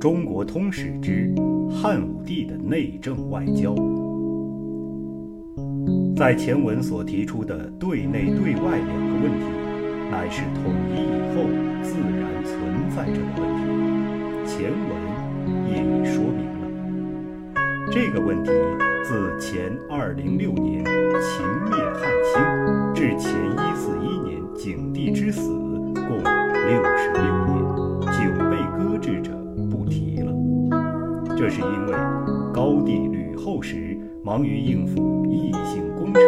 [0.00, 1.34] 中国通史之
[1.68, 3.74] 汉武帝的内政外交，
[6.16, 9.44] 在前文所提出的对内对外两个问题，
[10.08, 11.42] 乃是统一以后
[11.82, 13.62] 自然存在着的问题。
[14.46, 14.88] 前文
[15.66, 18.52] 也已说明了这个问题，
[19.02, 25.50] 自前二零六年秦灭汉兴至前一四一年景帝之死，
[25.94, 27.37] 共六十六
[31.38, 31.92] 这是因为
[32.52, 36.20] 高帝吕后时忙于应付异姓功臣，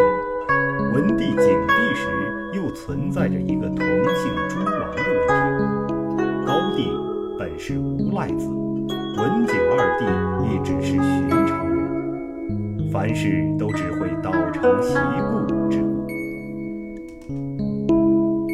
[0.92, 2.06] 文帝景帝时
[2.54, 3.84] 又存在着一个同
[4.14, 6.22] 姓诸王的问题。
[6.46, 6.92] 高帝
[7.36, 10.04] 本是无赖子，文景二帝
[10.46, 14.94] 亦只是寻常人，凡事都只会倒成习
[15.32, 16.06] 故之故。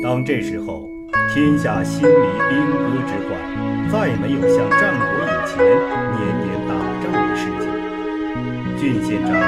[0.02, 0.88] 当这时候，
[1.34, 2.14] 天下兴离
[2.48, 3.36] 兵戈之患，
[3.91, 6.05] 再没有像战国以前。
[8.78, 9.41] 郡县长官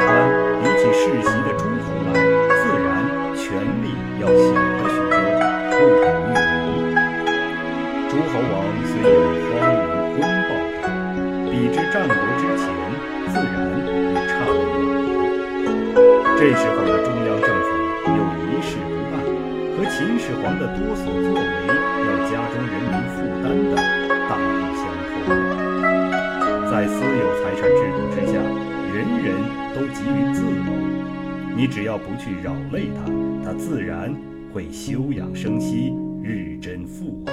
[0.63, 2.13] 比起世袭的诸侯来，
[2.49, 2.89] 自然
[3.37, 3.45] 权
[3.85, 3.87] 力
[4.19, 5.15] 要小了许多，
[5.71, 6.33] 不敢越。
[8.09, 8.53] 诸侯王
[8.89, 9.07] 虽有
[9.45, 9.79] 荒淫
[10.17, 10.19] 昏
[10.49, 10.51] 暴，
[11.51, 12.67] 比之战国之前，
[13.29, 13.47] 自然
[14.13, 15.07] 也差了远多。
[16.39, 17.69] 这时候的中央政府
[18.09, 18.19] 又
[18.49, 19.15] 一事不办，
[19.77, 23.77] 和秦始皇的多所作为要加重人民负担的
[24.27, 24.43] 大不
[24.75, 24.83] 相
[25.27, 25.37] 同。
[26.71, 28.35] 在私有财产制度之下，
[28.93, 29.37] 人人
[29.75, 30.73] 都急于自谋，
[31.55, 33.05] 你只要不去扰累他，
[33.45, 34.15] 他自然
[34.53, 37.33] 会休养生息，日臻富厚。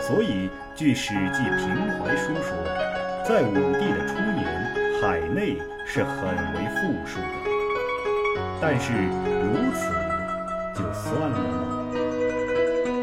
[0.00, 2.54] 所以，据《史记·平淮书》说，
[3.26, 4.46] 在武帝的初年，
[5.00, 7.26] 海内是很为富庶的。
[8.60, 9.90] 但是如此
[10.74, 11.42] 就算了吗？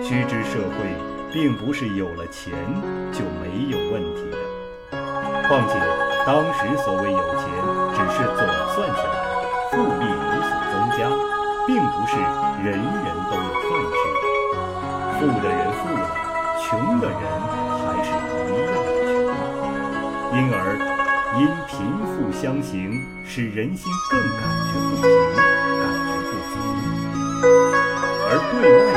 [0.02, 0.76] 须知社会
[1.34, 2.54] 并不是有了钱
[3.12, 4.38] 就没有问题的。
[5.48, 5.74] 况且
[6.26, 7.44] 当时所谓有钱，
[7.94, 8.40] 只是总
[8.74, 9.14] 算起来
[9.72, 11.04] 富力有所增加，
[11.68, 12.16] 并不是
[12.64, 12.80] 人人
[13.30, 13.94] 都有饭吃。
[15.20, 16.08] 富的人富了，
[16.62, 16.64] 穷
[17.02, 17.20] 的人
[17.84, 18.16] 还是一
[18.56, 19.14] 样的穷。
[20.32, 20.56] 因而，
[21.38, 21.72] 因贫
[22.08, 25.06] 富相形，使人心更感觉不平，
[25.82, 26.56] 感觉不足。
[28.30, 28.56] 而对
[28.94, 28.96] 外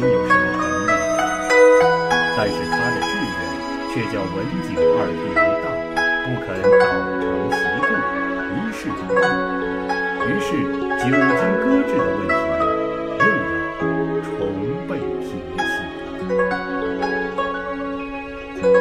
[0.00, 0.96] 真有什么本领，
[2.34, 3.36] 但是他的志愿
[3.92, 4.34] 却叫文
[4.64, 5.68] 景二帝为大，
[6.24, 6.48] 不肯
[6.80, 6.88] 倒
[7.20, 7.92] 成习故，
[8.56, 9.20] 一事不办。
[10.24, 10.56] 于是
[10.96, 12.32] 久经搁置的问题
[13.20, 13.52] 又要
[14.24, 14.32] 重
[14.88, 14.90] 被
[15.20, 15.28] 提
[15.68, 15.68] 起。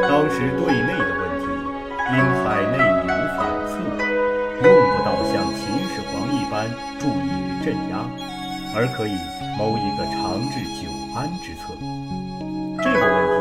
[0.07, 1.43] 当时对内的问题，
[2.13, 2.15] 因
[2.45, 3.37] 海内已无反
[3.67, 3.75] 侧，
[4.63, 5.59] 用不到像秦
[5.89, 6.55] 始皇一般
[6.97, 8.07] 注意于镇压，
[8.73, 9.19] 而可以
[11.15, 11.73] 安之策。
[12.81, 13.37] 这个问题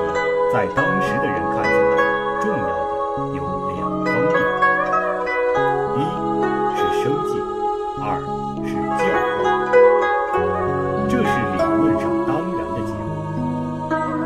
[0.53, 1.95] 在当时的人看起来，
[2.41, 3.39] 重要的有
[3.75, 4.37] 两方面：
[5.95, 5.99] 一
[6.77, 7.31] 是生计，
[8.01, 8.05] 二
[8.65, 9.01] 是教
[9.39, 9.41] 化。
[11.09, 13.11] 这是理论上当然的结果。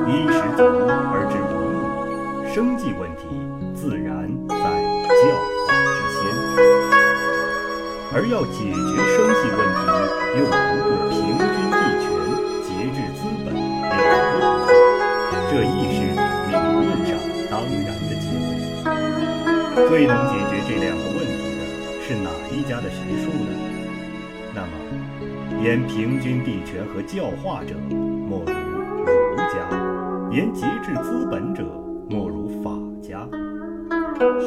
[0.06, 0.60] 衣食足
[1.12, 3.20] 而知荣辱，生计问题
[3.74, 4.08] 自然
[4.48, 4.54] 在
[5.08, 5.20] 教
[5.66, 6.20] 化之先。
[8.14, 9.82] 而要解决生计问题，
[10.38, 11.56] 又不过平均
[19.92, 21.60] 最能解决这两个问题的
[22.00, 23.50] 是哪一家的学术呢？
[24.54, 29.68] 那么，言平均地权和教化者，莫如儒家；
[30.30, 31.62] 言节制资本者，
[32.08, 32.70] 莫如法
[33.02, 33.28] 家。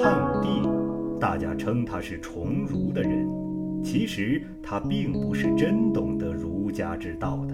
[0.01, 0.67] 汉武帝，
[1.19, 3.29] 大家称他是崇儒的人，
[3.83, 7.53] 其实他并不是真懂得儒家之道的。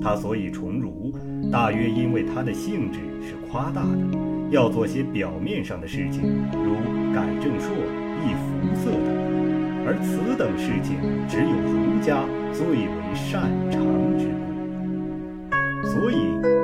[0.00, 1.12] 他所以崇儒，
[1.50, 3.98] 大约因为他的性质是夸大的，
[4.50, 6.22] 要做些表面上的事情，
[6.52, 6.74] 如
[7.14, 7.72] 改正朔、
[8.22, 9.24] 易服色等。
[9.86, 10.96] 而此等事情，
[11.28, 13.82] 只有儒家最为擅长
[14.18, 15.86] 之故。
[15.86, 16.16] 所以，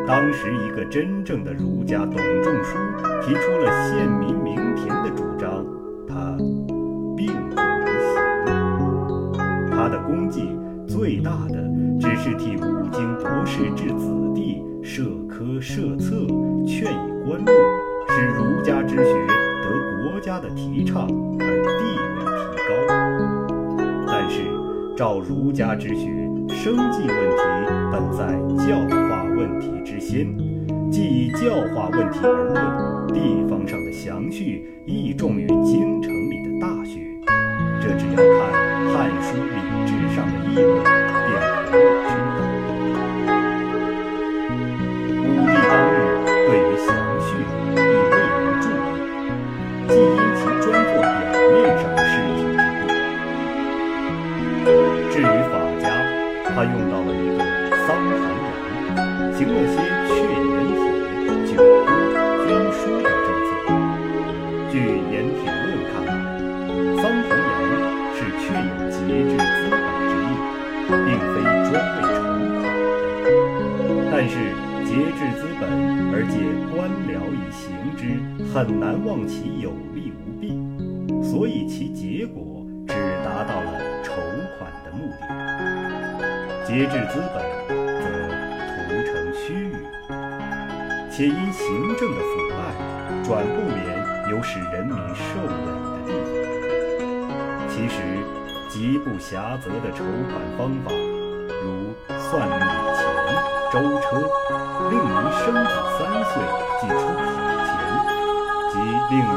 [0.07, 2.79] 当时一个真正的儒家董仲舒
[3.23, 5.65] 提出了县民民田的主张，
[6.09, 6.37] 他
[7.17, 8.13] 并不能行。
[9.71, 10.57] 他的功绩
[10.89, 11.63] 最大的，
[12.01, 16.27] 只是替五经博士之子弟设科设策，
[16.67, 17.53] 劝以官禄，
[18.09, 19.27] 使儒家之学
[19.63, 21.07] 得国家的提倡
[21.39, 21.47] 而
[21.79, 21.83] 地
[22.17, 22.71] 位提高。
[24.07, 24.43] 但是，
[24.97, 26.07] 照儒家之学，
[26.49, 27.43] 生计问题
[27.93, 30.37] 本在教化问题之先，
[30.91, 37.01] 既以教化问题而论，地方上的详叙亦重于京城里的大学。
[37.81, 38.23] 这只要看
[38.93, 39.51] 《汉书·礼
[39.87, 40.90] 制》上的议论，
[78.53, 80.59] 很难望其有利无弊，
[81.23, 82.95] 所以其结果只
[83.25, 84.11] 达到了筹
[84.59, 85.29] 款的目的。
[86.67, 87.41] 节制资本
[87.79, 88.03] 则
[88.67, 88.75] 徒
[89.07, 89.73] 成虚誉，
[91.09, 92.59] 且因行政的腐败，
[93.23, 93.79] 转不免
[94.31, 96.19] 有使人民受忍的地方。
[97.69, 97.95] 其实，
[98.69, 100.91] 极不暇择的筹款方法，
[101.63, 102.59] 如算命
[102.99, 103.01] 钱、
[103.73, 104.07] 舟车，
[104.91, 106.35] 令民生子三岁
[106.81, 107.50] 即出考钱，及
[109.11, 109.35] 令民入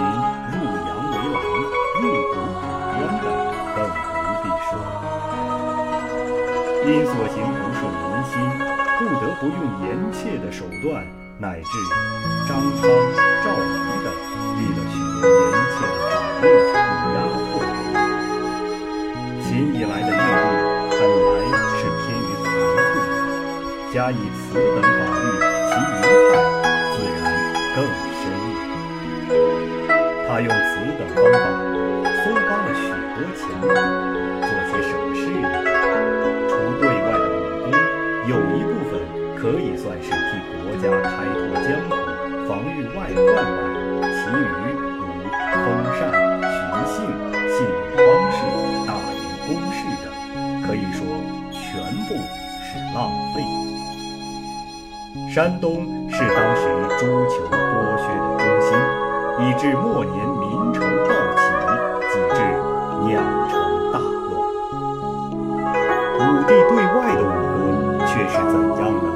[0.85, 1.35] 洋为郎、
[1.99, 2.45] 入股补
[2.93, 3.25] 官等，
[3.73, 4.71] 更不必说。
[6.85, 8.31] 因所行不受民心，
[8.99, 11.03] 不得不用严切的手段，
[11.39, 11.65] 乃至
[12.47, 12.81] 张汤、
[13.43, 14.07] 赵仪等
[14.59, 16.45] 立了许多严切的法令
[16.85, 17.17] 以压
[17.49, 17.51] 迫。
[19.41, 20.45] 秦以来的律例
[20.91, 21.33] 本来
[21.79, 22.45] 是偏于残
[22.93, 22.93] 酷，
[23.91, 24.85] 加以此等法
[25.17, 25.25] 律，
[25.67, 26.52] 其贻害
[30.33, 31.45] 他用此等方法
[32.25, 35.45] 搜刮了许多钱，做些什么事呢？
[36.49, 36.51] 除
[36.81, 37.69] 对外的武功，
[38.27, 38.97] 有一部分
[39.37, 41.93] 可以算是替国家开拓疆土、
[42.49, 44.41] 防御外患外，其余
[44.97, 45.05] 如
[45.53, 45.63] 封
[45.93, 46.01] 禅、
[46.41, 46.49] 巡
[46.89, 46.97] 幸、
[47.53, 47.55] 信
[47.93, 48.01] 方
[48.33, 48.35] 式、
[48.87, 50.09] 大营公事等，
[50.65, 51.05] 可以说
[51.51, 51.61] 全
[52.07, 52.17] 部
[52.63, 52.97] 是浪
[53.35, 53.37] 费。
[55.31, 56.61] 山东是当时
[56.97, 57.33] 诸酋，
[59.43, 61.43] 以致末年民仇暴起，
[62.09, 62.39] 几致
[63.05, 63.11] 酿
[63.49, 63.51] 成
[63.91, 64.31] 大乱。
[66.15, 69.07] 武帝对外的武功却是怎样呢？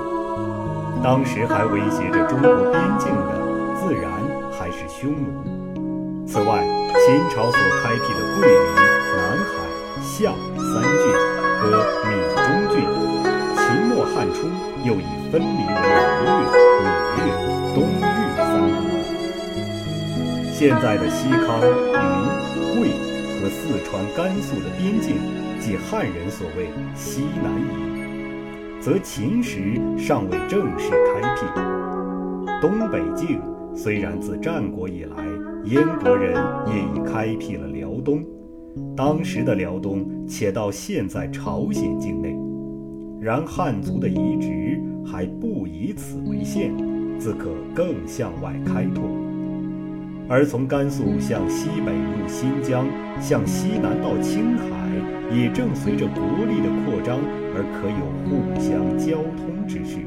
[1.01, 3.31] 当时还威胁着中国边境的，
[3.75, 4.11] 自然
[4.51, 5.23] 还是匈奴。
[6.27, 6.61] 此外，
[7.05, 8.75] 秦朝所开辟的桂林、
[9.15, 9.49] 南海、
[10.01, 11.03] 象三郡
[11.61, 11.63] 和
[12.03, 12.45] 闽中
[12.75, 12.75] 郡，
[13.55, 14.37] 秦末汉初
[14.83, 15.95] 又已分离为南
[16.25, 16.27] 越、
[16.83, 16.85] 闽
[17.15, 17.25] 越、
[17.73, 18.45] 东越三
[18.75, 18.86] 国。
[20.59, 22.89] 现在的西康、云、贵
[23.39, 25.17] 和四川、甘肃的边境，
[25.59, 31.45] 即汉人所谓西南夷，则秦时尚未正式开辟。
[32.59, 33.39] 东北境
[33.75, 35.23] 虽然自战国以来，
[35.65, 36.33] 燕国人
[36.65, 38.25] 也已开辟了辽东，
[38.95, 42.35] 当时的辽东且到现在朝鲜境内，
[43.21, 46.75] 然汉族的移植还不以此为限，
[47.19, 49.03] 自可更向外开拓。
[50.29, 52.85] 而从甘肃向西北入新疆，
[53.19, 54.65] 向西南到青海，
[55.33, 57.17] 也正随着国力的扩张
[57.55, 59.99] 而可有互相交通之势。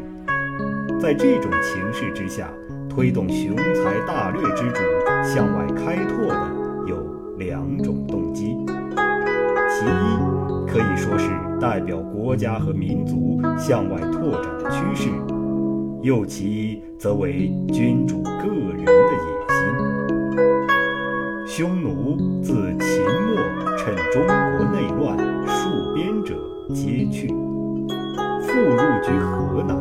[1.00, 2.50] 在这种情势之下，
[2.86, 4.80] 推动雄才大略之主
[5.24, 6.52] 向外开拓的
[6.86, 6.96] 有
[7.38, 8.54] 两种动机：
[9.70, 15.08] 其一，可以说是代表国家和民族向外拓展的趋势；
[16.02, 19.39] 又其一，则为君主个人的野心。
[21.60, 23.36] 匈奴自秦末
[23.76, 25.14] 趁中国内乱，
[25.46, 26.34] 戍边者
[26.72, 29.76] 皆去，复入居河南。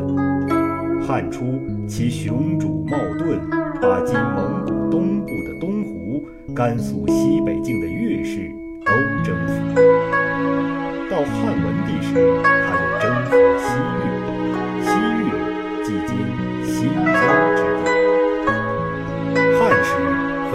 [1.01, 1.45] 汉初，
[1.87, 3.39] 其雄主冒顿
[3.81, 6.21] 把今蒙古东部的东湖、
[6.53, 8.51] 甘肃西北境的越氏
[8.85, 8.91] 都
[9.23, 9.79] 征服。
[11.09, 12.58] 到汉文帝时，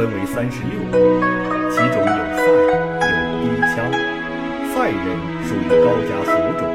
[0.04, 1.00] 分为三十六国，
[1.70, 2.44] 其中有塞，
[3.00, 3.08] 有
[3.40, 3.88] 氐羌。
[4.74, 5.00] 塞人
[5.42, 6.68] 属于高加索种，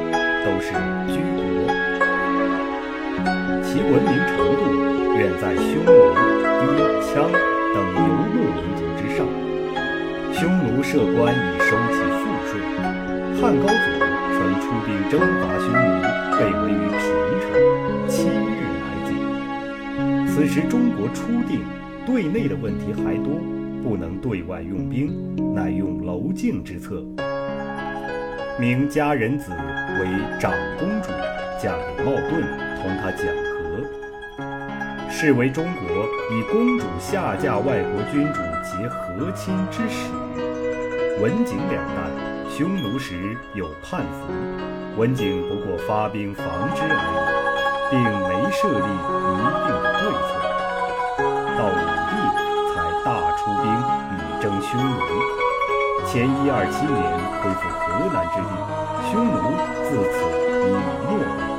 [0.43, 0.73] 都是
[1.05, 1.37] 居国。
[3.61, 4.59] 其文明程度
[5.13, 5.91] 远在匈奴、
[6.57, 6.73] 氐、
[7.05, 7.13] 羌
[7.71, 8.01] 等游
[8.33, 9.21] 牧民族之上。
[10.33, 12.51] 匈奴设官以收其赋税，
[13.39, 13.85] 汉高祖
[14.33, 15.77] 曾出兵征伐匈奴，
[16.35, 16.97] 被围于平
[17.45, 17.45] 城，
[18.07, 19.07] 七日乃解。
[20.33, 21.61] 此时中国初定，
[22.11, 23.35] 对内的问题还多，
[23.83, 25.13] 不能对外用兵，
[25.53, 27.05] 乃用娄敬之策，
[28.59, 30.07] 明家人子为
[30.39, 31.09] 长公主，
[31.61, 32.41] 嫁给茂顿，
[32.81, 40.09] 同他讲和，是为中国以公主下嫁外国君主结和亲之始。
[41.21, 42.09] 文景两代，
[42.49, 44.33] 匈奴时有叛服，
[44.99, 48.87] 文景不过发兵防之而已，并没设立
[49.29, 50.39] 一定的对策。
[51.59, 51.98] 到武
[54.69, 54.85] 匈奴。
[56.05, 57.01] 前一二七年
[57.41, 58.53] 恢复河南之地，
[59.09, 59.33] 匈奴
[59.89, 60.15] 自此
[60.61, 60.77] 以
[61.09, 61.49] 洛为名。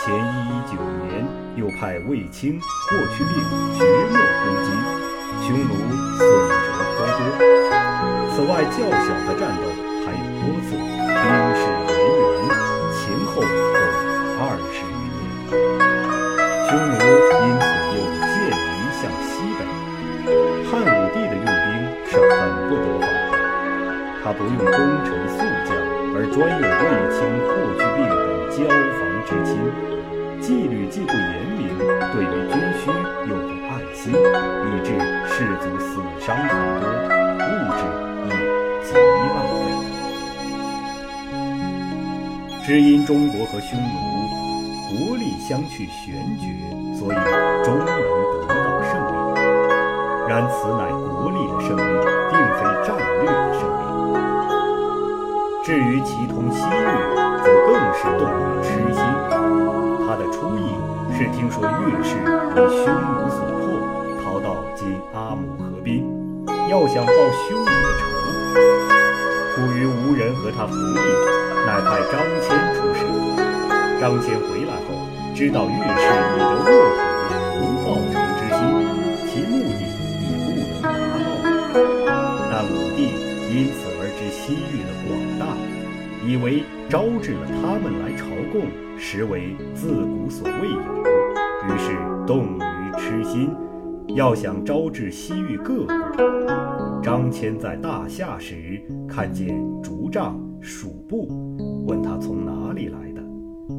[0.00, 3.36] 前一一九年又派卫青、霍去病
[3.76, 4.72] 绝洛攻击，
[5.44, 5.76] 匈奴
[6.16, 7.20] 损折颇多。
[8.32, 9.68] 此外，较小的战斗
[10.06, 10.89] 还有多次。
[24.40, 24.72] 不用功
[25.04, 25.76] 臣宿将，
[26.16, 28.16] 而专用卫青、霍去病等
[28.56, 28.64] 交
[28.96, 29.52] 防之亲。
[30.40, 32.88] 纪律既不严明，对于军需
[33.28, 34.96] 又不爱惜，以致
[35.28, 36.48] 士卒死伤很
[36.80, 36.88] 多，
[37.36, 37.84] 物质
[38.24, 38.28] 亦
[38.82, 38.96] 极
[39.28, 39.68] 浪费。
[42.64, 43.84] 只因中国和匈奴
[44.88, 46.48] 国力相去悬绝，
[46.98, 47.16] 所以
[47.62, 49.12] 终能得到胜利。
[50.30, 51.80] 然此乃国力的胜利，
[52.30, 53.79] 并非战略的胜利。
[55.70, 56.68] 至于其同西域，
[57.44, 59.00] 则更是动了痴心。
[60.04, 60.74] 他的初意
[61.16, 62.16] 是听说岳氏
[62.56, 63.78] 为匈奴所迫，
[64.20, 66.02] 逃到今阿姆河边，
[66.68, 67.12] 要想报
[67.46, 68.02] 匈奴的仇。
[69.54, 70.98] 苦于无人和他合力，
[71.64, 73.06] 乃派张骞出使。
[74.00, 76.02] 张骞回来后，知道岳氏
[76.34, 76.98] 已得沃土，
[86.30, 88.62] 以为招致了他们来朝贡。
[89.02, 90.78] 实为自古所未有，
[91.66, 91.96] 于是
[92.26, 93.50] 动于痴心，
[94.14, 97.02] 要想招致西域各国。
[97.02, 101.26] 张骞在大夏时看见竹杖、鼠布，
[101.86, 103.22] 问他从哪里来的，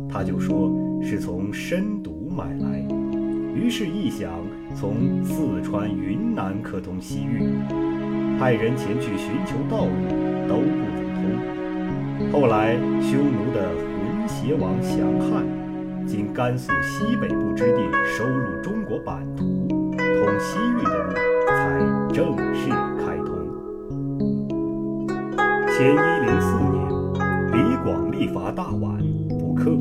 [0.09, 0.71] 他就说
[1.03, 2.83] 是从深毒买来。
[3.55, 4.31] 于是一想，
[4.75, 7.43] 从四川、云南可通西域，
[8.39, 9.91] 派人前去寻求道路，
[10.49, 11.60] 都不能通。
[12.31, 13.91] 后来匈奴的浑。
[14.27, 15.45] 邪王降汉，
[16.07, 19.43] 经甘肃西北部之地收入中国版图，
[19.97, 21.13] 通西域的路
[21.47, 21.79] 才
[22.13, 23.29] 正式开通。
[25.67, 26.87] 前一零四年，
[27.51, 28.97] 李广力伐大宛，
[29.27, 29.71] 不克，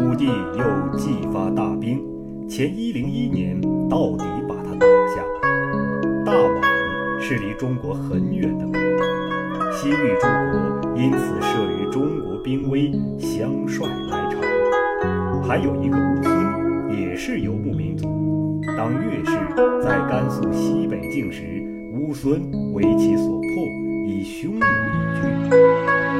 [0.00, 2.02] 武帝又继发大兵，
[2.48, 5.22] 前一零一年到底把他打下。
[6.24, 8.80] 大宛是离中国很远的国，
[9.70, 12.34] 西域诸国因此慑于中国。
[12.44, 14.36] 兵威相率来朝，
[15.48, 18.60] 还有一个乌孙，也是游牧民族。
[18.76, 19.30] 当岳氏
[19.82, 22.42] 在甘肃西北境时，乌孙
[22.74, 23.48] 为其所迫，
[24.06, 24.66] 以匈奴以
[25.16, 25.22] 拒。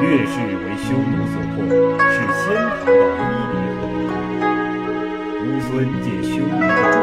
[0.01, 1.61] 岳氏为匈奴所迫，
[2.09, 3.83] 是先逃到伊犁河。
[5.45, 6.97] 乌孙借匈奴的助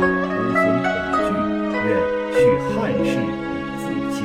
[0.00, 0.08] 乌
[0.52, 0.88] 孙恐
[1.26, 1.28] 惧，
[1.86, 1.88] 愿
[2.32, 2.38] 去
[2.74, 3.82] 汉室以自
[4.14, 4.18] 亲。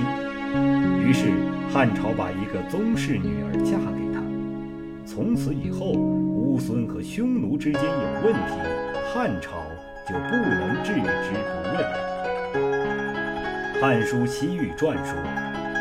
[1.01, 1.19] 于是
[1.71, 4.15] 汉朝把一个宗室女儿嫁给他。
[5.05, 7.87] 从此以后，乌孙和匈奴之间有
[8.23, 8.53] 问题，
[9.13, 9.63] 汉朝。
[10.07, 11.75] 就不能置之不问。
[13.81, 15.17] 《汉书·西域传》说：“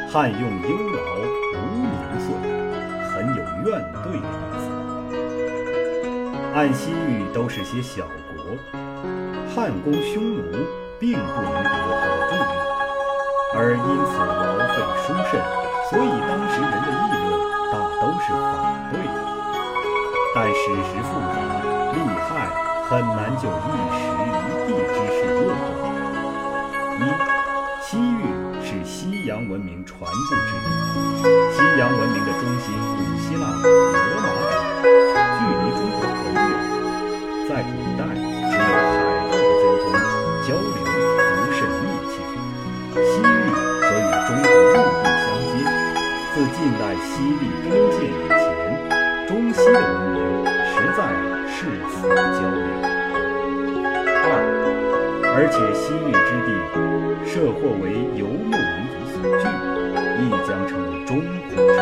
[0.09, 0.99] 汉用忧劳
[1.61, 2.27] 无年岁，
[3.11, 4.65] 很有怨怼的意思。
[6.55, 8.57] 按西域都是些小国，
[9.55, 10.43] 汉攻匈奴
[10.99, 12.43] 并不能得好助力，
[13.55, 14.75] 而因此劳费
[15.07, 15.39] 殊甚，
[15.89, 17.33] 所以当时人的议论
[17.71, 18.53] 大都是反
[18.91, 19.09] 对的。
[20.35, 21.39] 但史实复杂，
[21.95, 21.97] 利
[22.29, 22.31] 害。”
[22.85, 23.49] 很难就一
[23.97, 25.51] 时一地之事论断。
[27.01, 27.03] 一，
[27.81, 28.23] 西域
[28.61, 30.67] 是西洋文明传布之地，
[31.51, 34.29] 西洋文明的中心古希腊、罗马
[55.55, 56.51] 且西域之地，
[57.25, 58.59] 设或为游牧民
[58.91, 59.47] 族所居，
[60.19, 61.79] 亦将成为中国之患。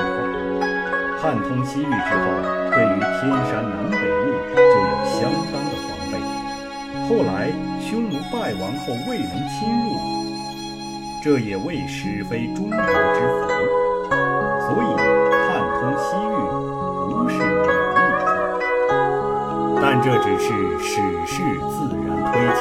[1.18, 2.24] 汉通西域之后，
[2.70, 3.16] 对于天
[3.48, 6.14] 山南北路就有相当的防备。
[7.08, 7.48] 后来
[7.80, 9.96] 匈奴败亡后未能侵入，
[11.24, 13.48] 这也未使非中国之福。
[14.68, 14.86] 所以
[20.04, 20.46] 这只是
[20.80, 22.34] 史事自然推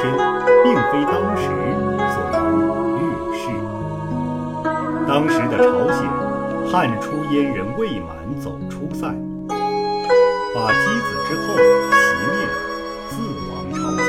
[0.62, 1.42] 并非当时
[2.14, 2.38] 所能
[2.98, 3.00] 预
[3.36, 3.42] 示。
[5.08, 5.98] 当时的朝鲜，
[6.70, 9.12] 汉初燕人魏满走出塞，
[10.54, 11.44] 把箕子之后
[11.90, 12.46] 袭灭，
[13.10, 13.12] 自
[13.50, 14.06] 亡朝鲜，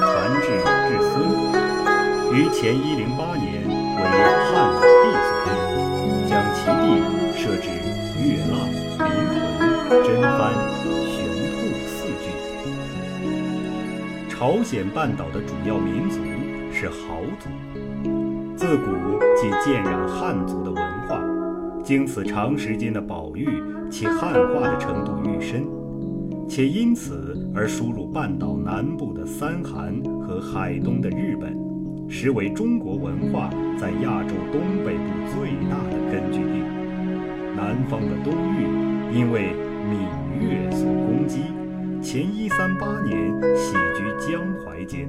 [0.00, 0.08] 传
[0.40, 0.46] 至
[0.88, 1.14] 至孙，
[2.32, 4.00] 于前一零八年为
[4.50, 5.52] 汉武帝所立，
[6.26, 6.82] 将其地
[7.36, 7.68] 设置
[8.24, 8.54] 月浪、
[9.04, 9.36] 临屯、
[10.02, 10.40] 真番、
[14.38, 16.18] 朝鲜半岛的主要民族
[16.70, 17.48] 是豪族。
[18.54, 21.22] 自古即浸染汉族的文化，
[21.82, 23.48] 经此长时间的保育，
[23.90, 25.66] 其汉化的程度愈深，
[26.46, 31.56] 且因此而输入半岛南部的三韩和海东的日本，
[32.06, 36.62] 实为中国文化在亚洲东北部最大的根据地。
[37.56, 39.54] 南方的东域因为
[39.88, 39.98] 闽
[40.38, 41.40] 越所攻击，
[42.06, 45.08] 前一三八年徙居江淮间，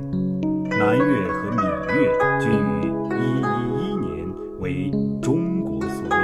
[0.67, 1.61] 南越和闽
[1.93, 2.89] 越均于。
[3.13, 4.27] 一一一年
[4.59, 4.89] 为
[5.21, 6.19] 中国所灭。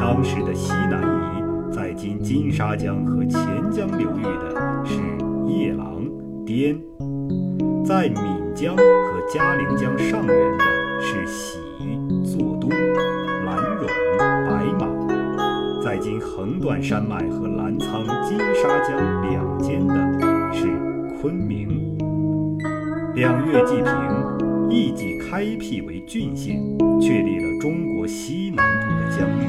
[0.00, 5.00] 当时的西南夷，在今金沙江和钱江流域的是
[5.48, 6.04] 夜郎、
[6.46, 6.76] 滇；
[7.84, 10.64] 在闽江和嘉陵江上源的
[11.00, 11.58] 是喜、
[16.64, 18.96] 断山脉和澜沧金沙江
[19.30, 19.94] 两间的
[20.50, 20.66] 是
[21.20, 21.68] 昆明，
[23.14, 23.92] 两越既平，
[24.70, 26.58] 亦即开辟为郡县，
[27.02, 29.46] 确立了中国西南部的疆域，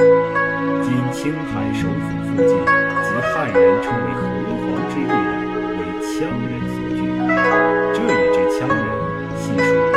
[0.84, 2.50] 今青海首府附近，
[3.02, 4.28] 即汉人称为河
[4.60, 5.16] 湟之地的
[5.72, 7.00] 为羌人所居，
[7.94, 8.84] 这一支羌人
[9.38, 9.95] 细数。